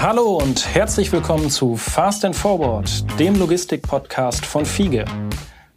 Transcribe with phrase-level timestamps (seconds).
[0.00, 2.88] Hallo und herzlich willkommen zu Fast and Forward,
[3.18, 5.04] dem Logistik-Podcast von Fiege.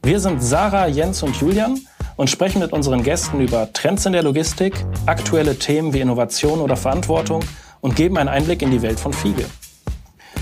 [0.04, 1.80] Wir sind Sarah, Jens und Julian
[2.18, 4.76] und sprechen mit unseren Gästen über Trends in der Logistik,
[5.08, 7.44] aktuelle Themen wie Innovation oder Verantwortung
[7.82, 9.46] und geben einen Einblick in die Welt von Fiege.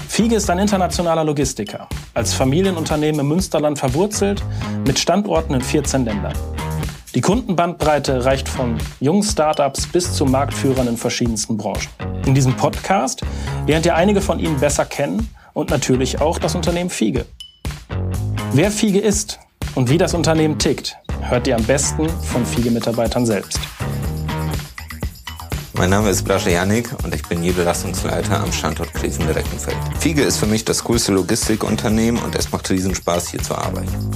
[0.10, 4.44] Fiege ist ein internationaler Logistiker, als Familienunternehmen im Münsterland verwurzelt,
[4.86, 6.34] mit Standorten in 14 Ländern.
[7.16, 11.90] Die Kundenbandbreite reicht von jungen Startups bis zu Marktführern in verschiedensten Branchen.
[12.28, 13.24] In diesem Podcast
[13.66, 17.26] lernt ihr einige von ihnen besser kennen und natürlich auch das Unternehmen Fiege.
[18.54, 19.40] Wer Fiege ist
[19.74, 23.60] und wie das Unternehmen tickt, hört ihr am besten von Fiege-Mitarbeitern selbst.
[25.74, 29.78] Mein Name ist Blasche Janik und ich bin Niederlassungsleiter am Standort Krisendirektenfeld.
[30.00, 34.12] Fiege ist für mich das größte Logistikunternehmen und es macht riesen Spaß, hier zu arbeiten.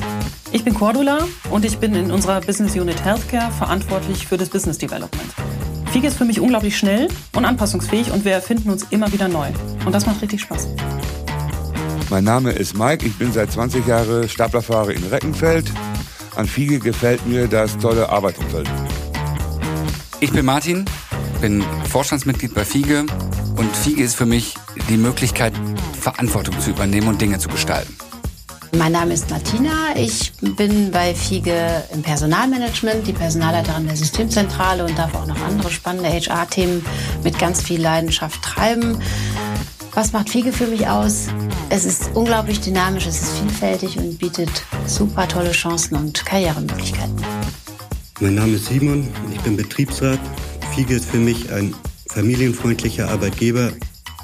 [0.53, 4.77] Ich bin Cordula und ich bin in unserer Business Unit Healthcare verantwortlich für das Business
[4.77, 5.33] Development.
[5.91, 9.47] Fiege ist für mich unglaublich schnell und anpassungsfähig und wir erfinden uns immer wieder neu.
[9.83, 10.67] Und das macht richtig Spaß.
[12.11, 15.71] Mein Name ist Mike, ich bin seit 20 Jahren Staplerfahrer in Reckenfeld.
[16.35, 18.69] An Fiege gefällt mir das tolle Arbeitsumfeld.
[20.19, 20.85] Ich bin Martin,
[21.41, 23.07] bin Vorstandsmitglied bei Fiege
[23.57, 24.53] und Fiege ist für mich
[24.87, 25.53] die Möglichkeit,
[25.99, 28.02] Verantwortung zu übernehmen und Dinge zu gestalten.
[28.75, 29.95] Mein Name ist Martina.
[29.95, 35.69] Ich bin bei Fiege im Personalmanagement, die Personalleiterin der Systemzentrale und darf auch noch andere
[35.69, 36.83] spannende HR-Themen
[37.23, 38.97] mit ganz viel Leidenschaft treiben.
[39.93, 41.27] Was macht Fiege für mich aus?
[41.69, 44.49] Es ist unglaublich dynamisch, es ist vielfältig und bietet
[44.87, 47.15] super tolle Chancen und Karrieremöglichkeiten.
[48.21, 50.19] Mein Name ist Simon, ich bin Betriebsrat.
[50.73, 51.75] Fiege ist für mich ein
[52.09, 53.71] familienfreundlicher Arbeitgeber,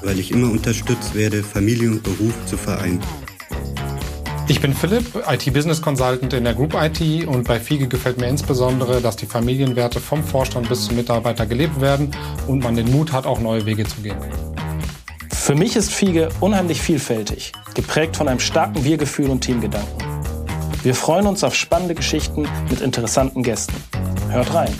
[0.02, 3.00] weil ich immer unterstützt werde, Familie und Beruf zu vereinen.
[4.50, 9.00] Ich bin Philipp, IT-Business Consultant in der Group IT und bei Fiege gefällt mir insbesondere,
[9.00, 12.10] dass die Familienwerte vom Vorstand bis zum Mitarbeiter gelebt werden
[12.48, 14.16] und man den Mut hat, auch neue Wege zu gehen.
[15.32, 20.04] Für mich ist Fiege unheimlich vielfältig, geprägt von einem starken Wir-Gefühl und Teamgedanken.
[20.82, 23.76] Wir freuen uns auf spannende Geschichten mit interessanten Gästen.
[24.30, 24.74] Hört rein!